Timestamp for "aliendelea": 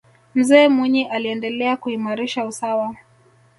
1.05-1.77